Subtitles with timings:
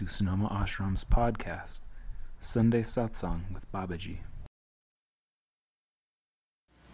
[0.00, 1.80] To Sonoma Ashram's podcast,
[2.38, 4.20] Sunday Satsang with Babaji.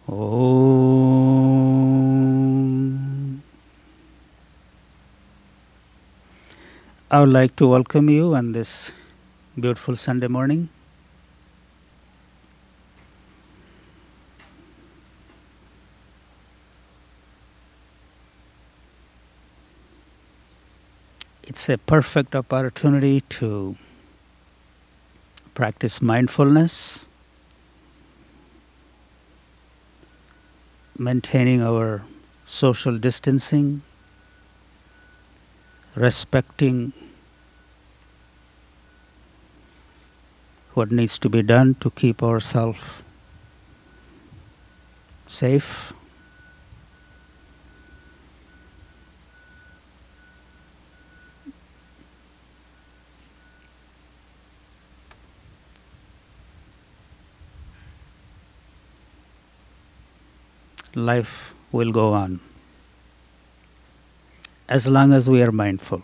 [0.08, 1.36] Om.
[7.08, 8.90] I would like to welcome you on this
[9.54, 10.68] beautiful Sunday morning.
[21.48, 23.76] It's a perfect opportunity to
[25.54, 27.08] practice mindfulness,
[30.98, 32.02] maintaining our
[32.46, 33.82] social distancing,
[35.94, 36.92] respecting
[40.74, 43.04] what needs to be done to keep ourselves
[45.28, 45.92] safe.
[60.96, 62.40] Life will go on
[64.66, 66.02] as long as we are mindful.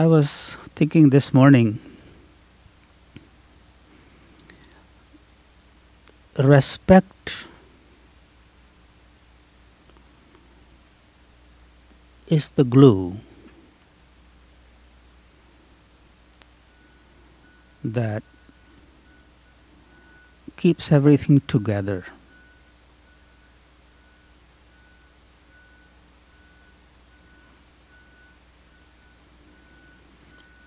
[0.00, 1.78] I was thinking this morning
[6.38, 7.44] respect
[12.28, 13.16] is the glue
[17.84, 18.22] that
[20.56, 22.06] keeps everything together.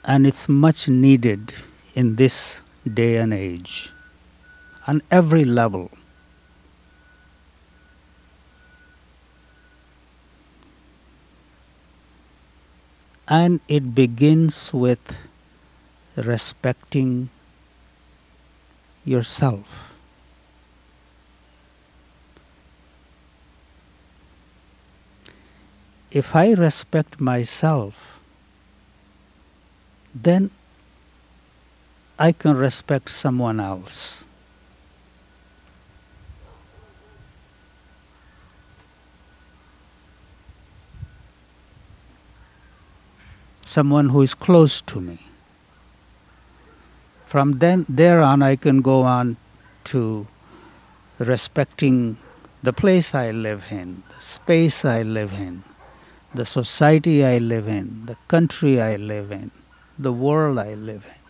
[0.06, 1.54] And it's much needed
[1.96, 3.92] in this day and age
[4.88, 5.90] on every level.
[13.28, 15.18] And it begins with
[16.18, 17.30] respecting
[19.06, 19.94] yourself.
[26.12, 28.13] If I respect myself,
[30.14, 30.52] then
[32.20, 34.26] I can respect someone else.
[43.66, 45.18] Someone who is close to me.
[47.26, 49.38] From then there on, I can go on
[49.86, 50.28] to
[51.18, 52.18] respecting
[52.62, 55.64] the place I live in, the space I live in,
[56.36, 59.50] the society I live in, the country I live in
[59.98, 61.22] the world I live in.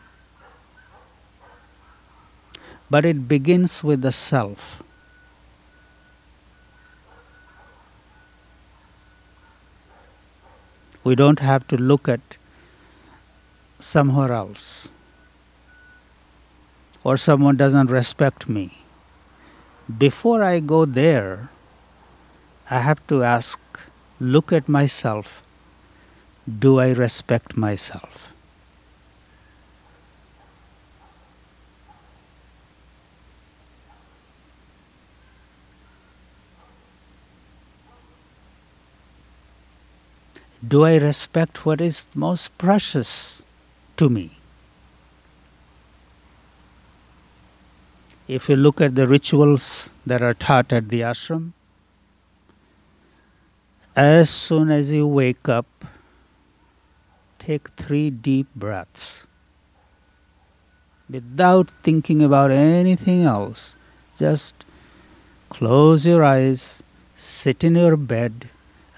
[2.90, 4.82] But it begins with the self.
[11.04, 12.38] We don't have to look at
[13.80, 14.94] somewhere else
[17.04, 18.78] or someone doesn't respect me.
[19.98, 21.50] Before I go there,
[22.70, 23.60] I have to ask,
[24.20, 25.44] look at myself.
[26.48, 28.33] Do I respect myself?
[40.74, 43.44] Do I respect what is most precious
[43.96, 44.32] to me?
[48.28, 51.52] If you look at the rituals that are taught at the ashram,
[53.96, 55.86] as soon as you wake up,
[57.38, 59.28] take three deep breaths
[61.08, 63.76] without thinking about anything else.
[64.18, 64.66] Just
[65.50, 66.82] close your eyes,
[67.16, 68.50] sit in your bed,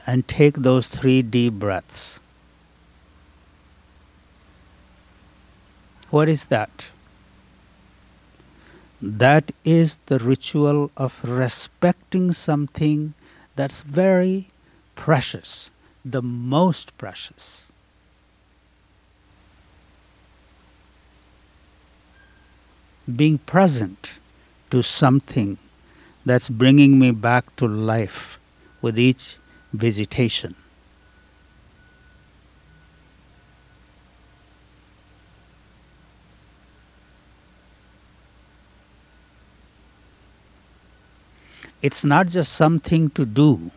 [0.06, 2.20] and take those three deep breaths.
[6.10, 6.92] What is that?
[9.02, 13.14] That is the ritual of respecting something
[13.56, 14.48] that's very
[14.96, 15.70] precious,
[16.04, 17.72] the most precious.
[23.14, 24.20] Being present
[24.72, 25.58] to something
[26.26, 28.40] that's bringing me back to life
[28.82, 29.36] with each
[29.78, 30.56] visitation.
[41.82, 43.70] It's not just something to do.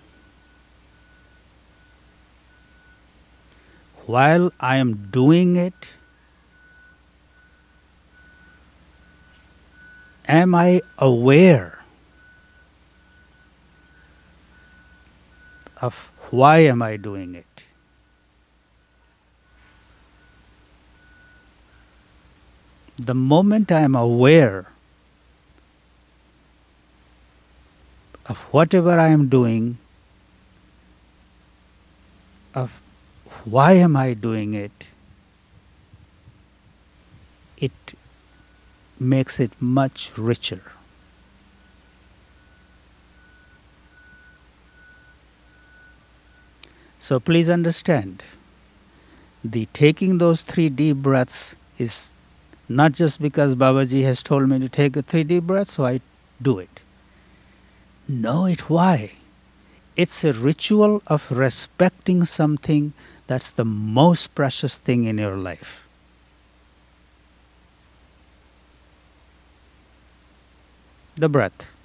[4.07, 5.91] While I am doing it,
[10.27, 11.78] am I aware
[15.81, 17.47] of why am I doing it?
[22.99, 24.67] The moment I am aware
[28.27, 29.79] of whatever I am doing,
[32.55, 32.81] of
[33.45, 34.85] why am I doing it,
[37.57, 37.73] it
[38.99, 40.61] makes it much richer.
[47.09, 48.23] So please understand,
[49.43, 52.13] the taking those three deep breaths is
[52.69, 56.03] not just because Babaji has told me to take a three deep breaths, so I
[56.43, 56.83] do it.
[58.07, 59.13] Know it why.
[59.97, 62.93] It's a ritual of respecting something
[63.27, 65.89] that's the most precious thing in your life.
[71.15, 71.78] The breath.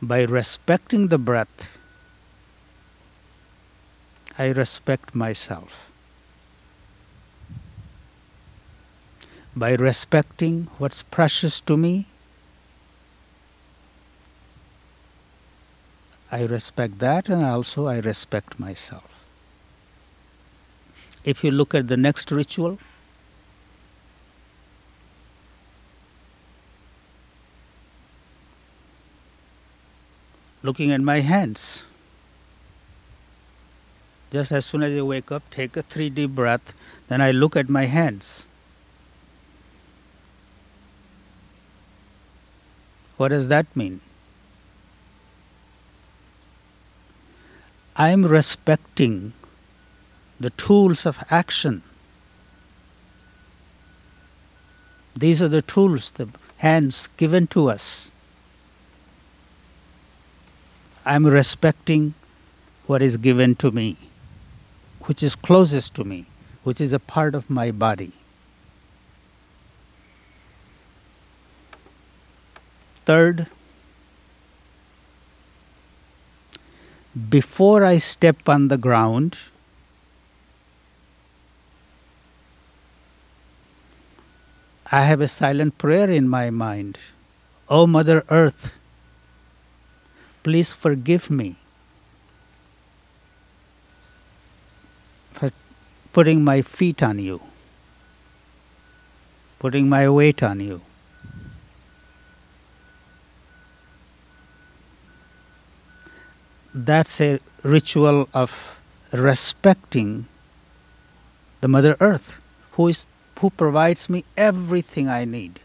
[0.00, 1.76] By respecting the breath,
[4.38, 5.90] I respect myself.
[9.56, 12.06] By respecting what's precious to me,
[16.30, 19.24] I respect that and also I respect myself.
[21.24, 22.78] If you look at the next ritual,
[30.68, 31.84] looking at my hands.
[34.30, 36.74] Just as soon as I wake up, take a three deep breath,
[37.08, 38.46] then I look at my hands.
[43.16, 44.02] What does that mean?
[47.96, 49.32] I am respecting
[50.38, 51.80] the tools of action.
[55.16, 56.28] These are the tools, the
[56.58, 58.12] hands given to us.
[61.08, 62.12] I'm respecting
[62.86, 63.96] what is given to me,
[65.04, 66.26] which is closest to me,
[66.64, 68.12] which is a part of my body.
[73.06, 73.46] Third,
[77.30, 79.38] before I step on the ground,
[84.92, 86.98] I have a silent prayer in my mind.
[87.70, 88.77] O oh, Mother Earth,
[90.48, 91.56] please forgive me
[95.30, 95.50] for
[96.14, 97.38] putting my feet on you,
[99.58, 100.80] putting my weight on you.
[106.72, 108.80] That's a ritual of
[109.12, 110.24] respecting
[111.60, 112.40] the Mother Earth,
[112.72, 113.06] who is
[113.40, 115.60] who provides me everything I need.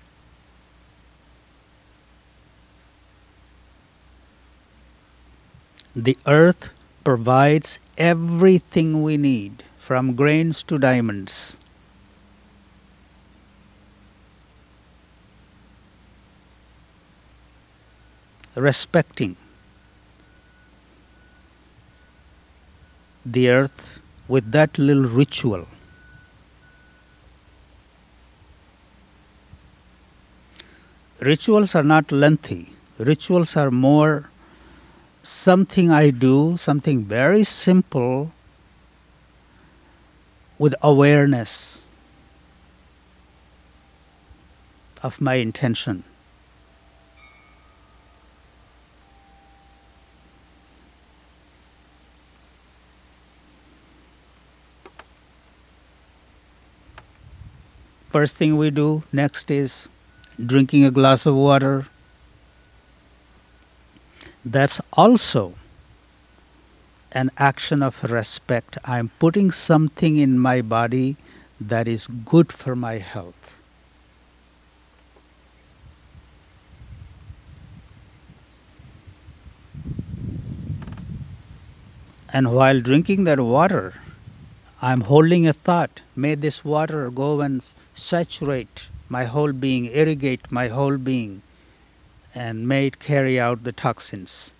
[5.96, 6.74] The earth
[7.04, 11.60] provides everything we need, from grains to diamonds.
[18.56, 19.36] Respecting
[23.26, 25.68] the earth with that little ritual.
[31.20, 34.30] Rituals are not lengthy, rituals are more
[35.24, 38.32] something I do, something very simple,
[40.60, 41.88] with awareness
[45.02, 46.04] of my intention.
[58.10, 59.90] First thing we do next is
[60.46, 61.88] drinking a glass of water,
[64.46, 65.54] that's also
[67.12, 68.78] an action of respect.
[68.84, 71.16] I'm putting something in my body
[71.62, 73.36] that is good for my health.
[82.34, 83.94] And while drinking that water,
[84.82, 86.02] I'm holding a thought.
[86.16, 91.44] May this water go and saturate my whole being, irrigate my whole being
[92.36, 94.56] and may it carry out the toxins.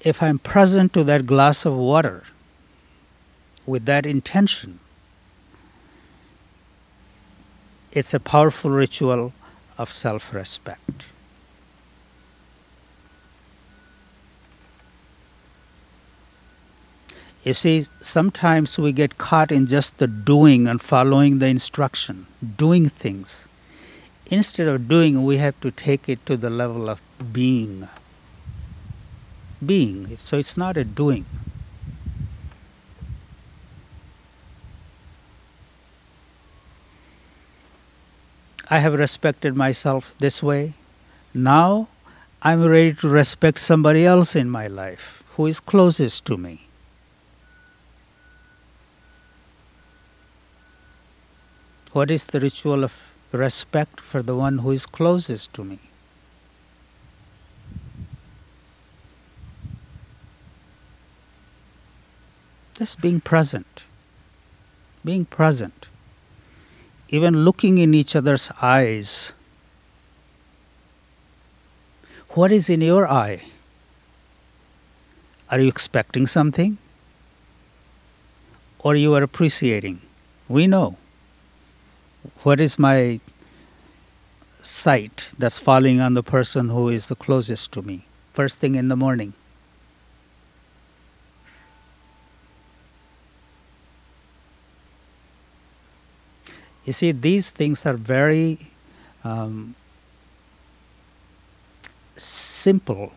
[0.00, 2.24] If I'm present to that glass of water
[3.66, 4.80] with that intention,
[7.92, 9.32] it's a powerful ritual
[9.76, 11.06] of self respect.
[17.42, 22.26] You see, sometimes we get caught in just the doing and following the instruction,
[22.56, 23.48] doing things.
[24.30, 27.00] Instead of doing, we have to take it to the level of
[27.32, 27.88] being.
[29.64, 30.16] Being.
[30.16, 31.26] So it's not a doing.
[38.72, 40.74] I have respected myself this way.
[41.34, 41.88] Now
[42.40, 46.68] I'm ready to respect somebody else in my life who is closest to me.
[51.92, 55.78] What is the ritual of respect for the one who is closest to me?
[62.74, 63.84] Just being present.
[65.04, 65.88] Being present
[67.10, 69.32] even looking in each other's eyes.
[72.30, 73.42] What is in your eye?
[75.50, 76.78] Are you expecting something?
[78.78, 80.00] Or you are appreciating?
[80.48, 80.96] We know.
[82.42, 83.20] What is my
[84.60, 88.04] sight that's falling on the person who is the closest to me?
[88.32, 89.32] First thing in the morning.
[96.84, 98.58] You see, these things are very
[99.22, 99.74] um,
[102.16, 103.12] simple,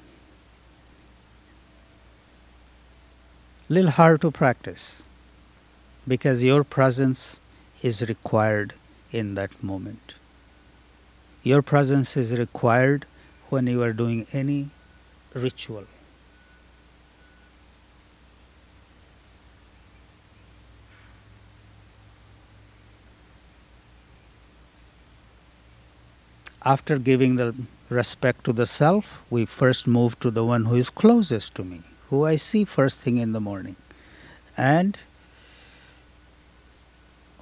[3.70, 5.04] little hard to practice
[6.08, 7.40] because your presence
[7.82, 8.76] is required
[9.14, 10.16] in that moment.
[11.44, 13.06] Your presence is required
[13.50, 14.70] when you are doing any
[15.34, 15.86] ritual.
[26.66, 27.54] after giving the
[27.90, 31.82] respect to the self, we first move to the one who is closest to me,
[32.10, 33.76] who I see first thing in the morning.
[34.56, 34.98] And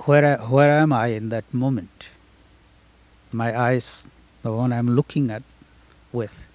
[0.05, 2.10] where, I, where am I in that moment?
[3.31, 4.08] My eyes,
[4.41, 5.43] the one I'm looking at
[6.12, 6.46] with,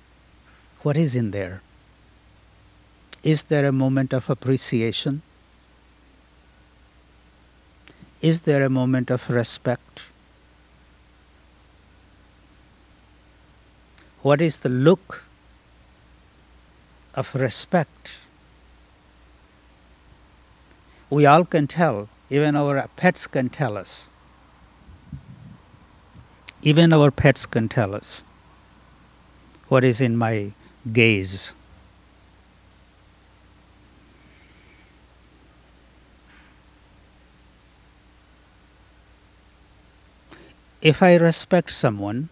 [0.83, 1.63] what is in there?
[3.23, 5.23] Is there a moment of appreciation?
[8.21, 10.03] Is there a moment of respect?
[14.23, 15.25] What is the look
[17.15, 18.17] of respect?
[21.11, 24.11] We all can tell, even our pets can tell us.
[26.63, 28.25] Even our pets can tell us
[29.69, 30.53] what is in my
[30.93, 31.53] gaze.
[40.83, 42.29] If I respect someone,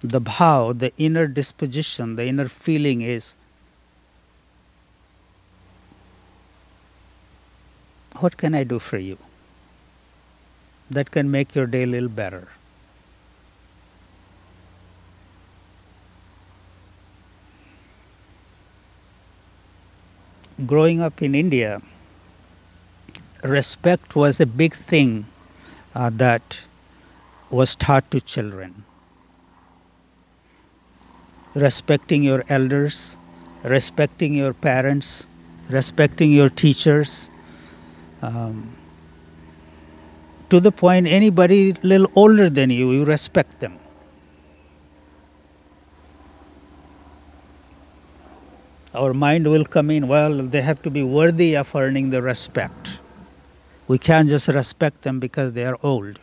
[0.00, 3.36] the bhav, the inner disposition, the inner feeling is
[8.20, 9.18] what can I do for you
[10.90, 12.48] that can make your day a little better?
[20.66, 21.80] Growing up in India,
[23.44, 25.26] respect was a big thing
[25.94, 26.62] uh, that
[27.50, 28.84] was taught to children
[31.54, 33.16] respecting your elders,
[33.62, 35.26] respecting your parents,
[35.68, 37.30] respecting your teachers.
[38.22, 38.74] Um,
[40.50, 43.78] to the point anybody little older than you, you respect them.
[48.94, 52.98] Our mind will come in, well, they have to be worthy of earning the respect.
[53.86, 56.18] We can't just respect them because they are old,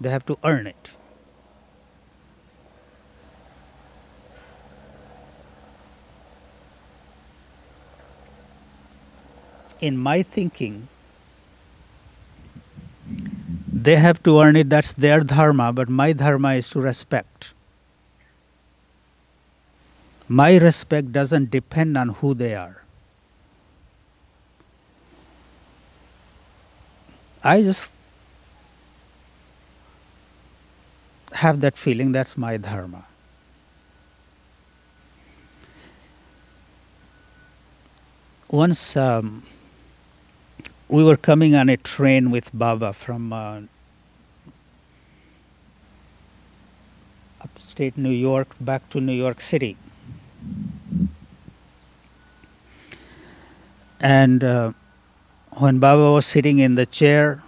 [0.00, 0.92] they have to earn it.
[9.82, 10.86] in my thinking,
[13.84, 17.52] they have to earn it, that's their dharma, but my dharma is to respect.
[20.28, 22.82] My respect doesn't depend on who they are.
[27.44, 27.92] I just
[31.32, 33.04] have that feeling that's my dharma.
[38.48, 39.42] Once um,
[40.88, 43.62] we were coming on a train with Baba from uh,
[47.62, 49.76] upstate New York back to New York City.
[54.00, 54.72] And uh,
[55.58, 57.40] when Baba was sitting in the chair,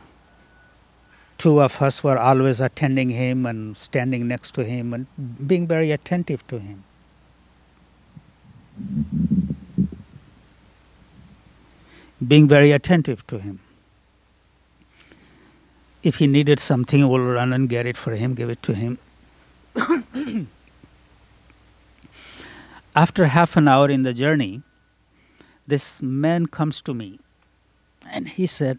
[1.36, 5.08] two of us were always attending him and standing next to him and
[5.48, 6.84] being very attentive to him.
[12.26, 13.58] Being very attentive to him.
[16.04, 18.98] If he needed something, we'll run and get it for him, give it to him.
[22.96, 24.62] After half an hour in the journey,
[25.66, 27.18] this man comes to me
[28.10, 28.78] and he said,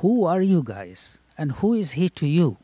[0.00, 1.18] Who are you guys?
[1.36, 2.56] And who is he to you?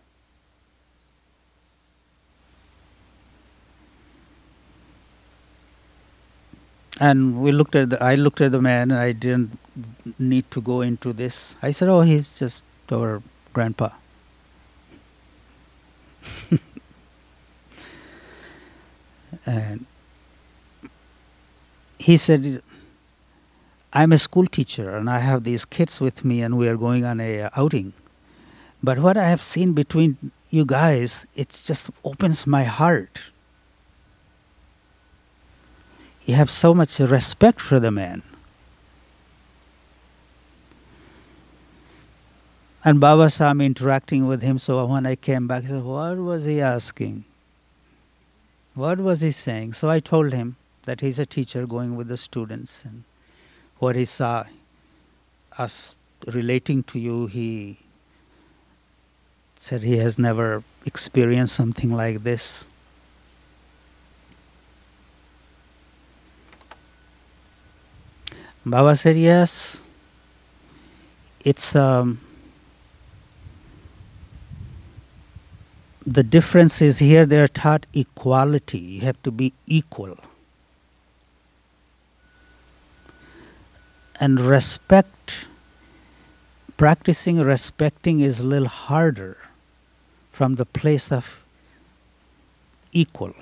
[7.01, 9.59] And we looked at the, I looked at the man and I didn't
[10.19, 11.57] need to go into this.
[11.63, 13.91] I said, Oh, he's just our grandpa.
[19.47, 19.87] and
[21.99, 22.63] he said,
[23.93, 27.05] I'm a school teacher and I have these kids with me and we are going
[27.05, 27.93] on a outing.
[28.83, 33.21] But what I have seen between you guys, it just opens my heart.
[36.25, 38.23] You have so much respect for the man.
[42.85, 46.19] And Baba saw me interacting with him, so when I came back, he said, What
[46.19, 47.25] was he asking?
[48.75, 49.75] What was he saying?
[49.75, 53.05] So I told him that he's a teacher going with the students and
[53.79, 54.45] what he saw
[55.59, 55.95] us
[56.27, 57.79] relating to you, he
[59.57, 62.69] said he has never experienced something like this.
[68.65, 69.89] Baba said, Yes,
[71.45, 72.21] it's um,
[76.07, 78.79] the difference is here they're taught equality.
[78.79, 80.19] You have to be equal.
[84.21, 85.47] And respect,
[86.77, 89.37] practicing respecting is a little harder
[90.33, 91.43] from the place of
[92.93, 93.35] equal.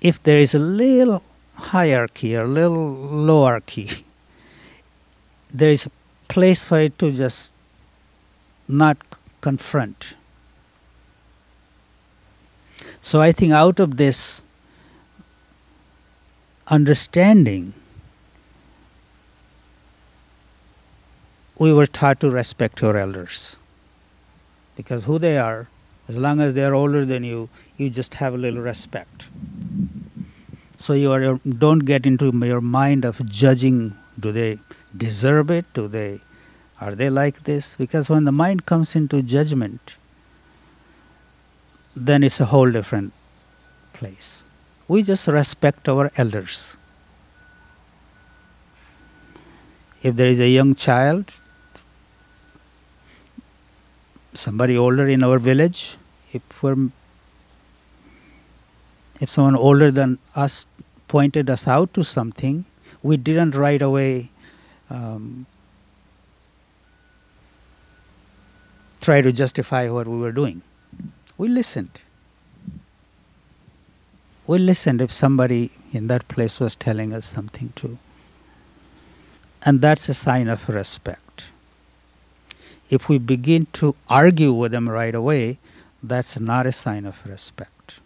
[0.00, 1.22] If there is a little
[1.54, 4.04] hierarchy or a little lowerarchy,
[5.52, 5.90] there is a
[6.28, 7.52] place for it to just
[8.68, 8.96] not
[9.40, 10.14] confront.
[13.00, 14.44] So I think out of this
[16.68, 17.72] understanding,
[21.58, 23.56] we were taught to respect your elders.
[24.76, 25.68] Because who they are,
[26.08, 29.28] as long as they are older than you, you just have a little respect.
[30.78, 34.58] So you are, don't get into your mind of judging do they
[34.96, 35.66] deserve it?
[35.72, 36.20] Do they
[36.80, 37.74] are they like this?
[37.74, 39.96] Because when the mind comes into judgment,
[41.94, 43.12] then it's a whole different
[43.92, 44.46] place.
[44.88, 46.76] We just respect our elders.
[50.02, 51.34] If there is a young child,
[54.32, 55.96] somebody older in our village,
[56.32, 56.88] if we're
[59.20, 60.66] if someone older than us
[61.08, 62.64] pointed us out to something,
[63.02, 64.30] we didn't right away
[64.90, 65.46] um,
[69.00, 70.62] try to justify what we were doing.
[71.38, 72.00] We listened.
[74.46, 77.98] We listened if somebody in that place was telling us something too.
[79.62, 81.46] And that's a sign of respect.
[82.88, 85.58] If we begin to argue with them right away,
[86.02, 88.00] that's not a sign of respect.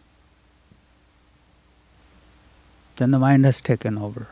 [2.96, 4.28] Then the mind has taken over,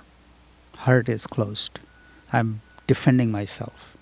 [0.76, 1.80] heart is closed.
[2.32, 3.96] I'm defending myself.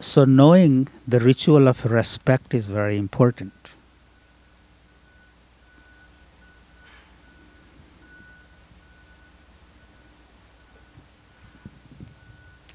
[0.00, 3.52] So, knowing the ritual of respect is very important.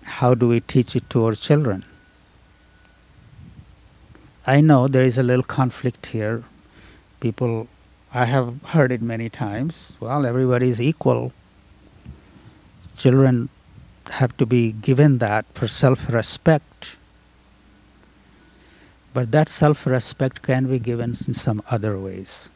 [0.03, 1.83] How do we teach it to our children?
[4.47, 6.43] I know there is a little conflict here.
[7.19, 7.67] People,
[8.17, 9.93] I have heard it many times.
[9.99, 11.33] Well, everybody is equal.
[12.97, 13.49] Children
[14.09, 16.97] have to be given that for self respect.
[19.13, 22.49] But that self respect can be given in some other ways.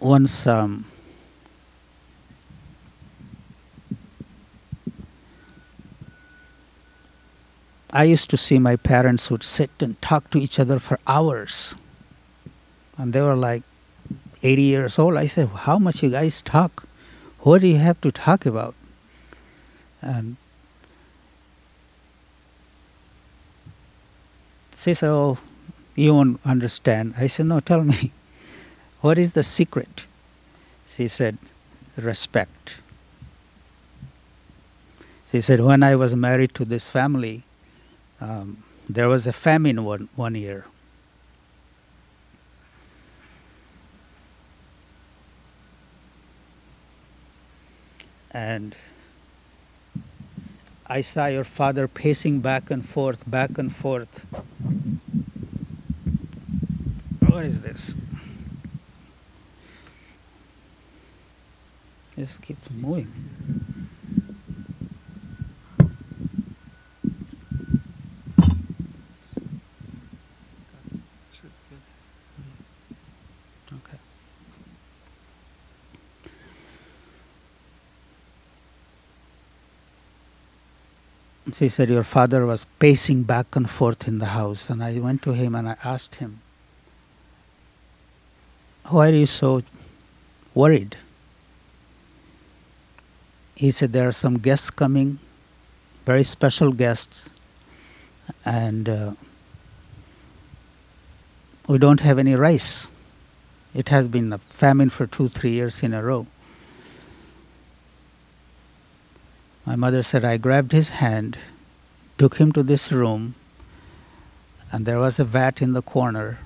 [0.00, 0.84] Once um,
[7.90, 11.74] I used to see my parents would sit and talk to each other for hours
[12.98, 13.62] And they were like
[14.42, 15.16] 80 years old.
[15.16, 16.84] I said, How much you guys talk?
[17.40, 18.74] What do you have to talk about?
[20.02, 20.36] And
[24.74, 25.38] she said, Oh,
[25.94, 27.14] you won't understand.
[27.18, 28.12] I said, No, tell me.
[29.00, 30.06] What is the secret?
[30.88, 31.38] She said,
[31.96, 32.78] Respect.
[35.30, 37.42] She said, When I was married to this family,
[38.20, 40.64] um, there was a famine one, one year.
[48.30, 48.74] And
[50.86, 54.24] I saw your father pacing back and forth, back and forth.
[57.28, 57.94] What is this?
[62.18, 63.06] Just keeps moving.
[73.72, 73.98] Okay.
[81.52, 84.70] She said, Your father was pacing back and forth in the house.
[84.70, 86.40] And I went to him and I asked him,
[88.86, 89.62] Why are you so
[90.52, 90.96] worried?
[93.58, 95.18] He said, There are some guests coming,
[96.06, 97.30] very special guests,
[98.44, 99.12] and uh,
[101.66, 102.88] we don't have any rice.
[103.74, 106.28] It has been a famine for two, three years in a row.
[109.66, 111.36] My mother said, I grabbed his hand,
[112.16, 113.34] took him to this room,
[114.70, 116.38] and there was a vat in the corner.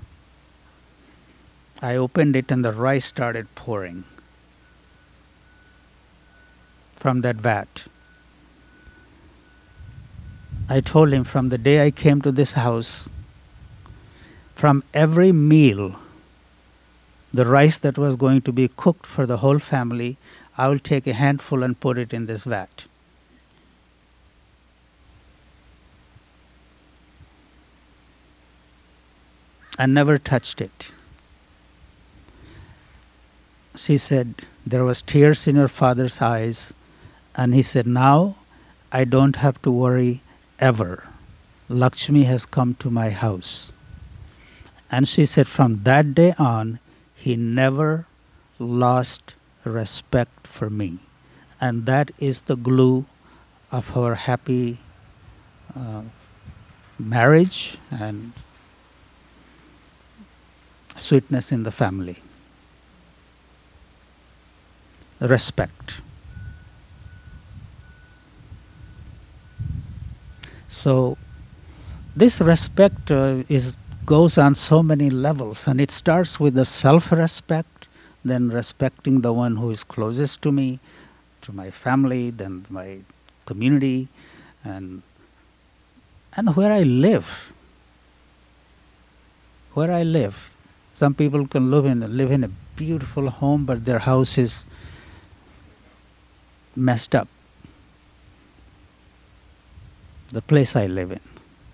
[1.83, 4.05] I opened it, and the rice started pouring
[7.03, 7.87] from that vat.
[10.69, 13.11] I told him from the day I came to this house,
[14.55, 15.97] from every meal,
[17.35, 20.17] the rice that was going to be cooked for the whole family,
[20.57, 22.85] I will take a handful and put it in this vat.
[29.77, 30.93] I never touched it.
[33.75, 36.73] She said there was tears in her father's eyes
[37.35, 38.37] and he said now
[38.93, 40.21] I don't have to worry
[40.59, 41.05] ever.
[41.69, 43.73] Lakshmi has come to my house.
[44.91, 46.79] And she said from that day on
[47.15, 48.07] he never
[48.59, 50.99] lost respect for me.
[51.59, 53.07] And that is the glue
[53.71, 54.79] of our happy
[55.75, 56.03] uh,
[56.99, 58.33] marriage and
[60.97, 62.17] sweetness in the family.
[65.21, 66.03] Respect.
[70.73, 71.19] So,
[72.17, 77.89] this respect uh, is goes on so many levels, and it starts with the self-respect,
[78.25, 80.81] then respecting the one who is closest to me,
[81.43, 83.01] to my family, then my
[83.45, 84.09] community,
[84.65, 85.03] and
[86.35, 87.53] and where I live.
[89.75, 90.55] Where I live,
[90.95, 94.69] some people can live in live in a beautiful home, but their house is
[96.75, 97.29] messed up.
[100.33, 101.21] The place I live in,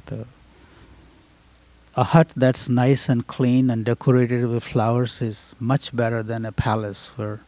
[0.07, 0.27] the,
[1.95, 6.51] a hut that's nice and clean and decorated with flowers is much better than a
[6.51, 7.41] palace where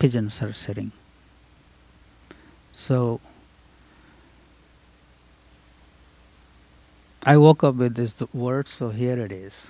[0.00, 0.90] pigeons are sitting.
[2.72, 3.20] So
[7.24, 9.68] I woke up with this word, so here it is.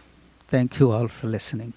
[0.48, 1.74] Thank you all for listening.